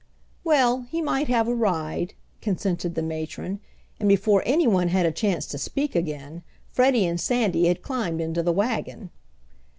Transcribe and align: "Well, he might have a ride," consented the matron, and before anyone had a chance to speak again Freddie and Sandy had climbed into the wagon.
"Well, 0.43 0.87
he 0.89 0.99
might 0.99 1.27
have 1.27 1.47
a 1.47 1.53
ride," 1.53 2.15
consented 2.41 2.95
the 2.95 3.03
matron, 3.03 3.59
and 3.99 4.09
before 4.09 4.41
anyone 4.47 4.87
had 4.87 5.05
a 5.05 5.11
chance 5.11 5.45
to 5.45 5.59
speak 5.59 5.93
again 5.95 6.41
Freddie 6.65 7.05
and 7.05 7.21
Sandy 7.21 7.67
had 7.67 7.83
climbed 7.83 8.19
into 8.19 8.41
the 8.41 8.51
wagon. 8.51 9.11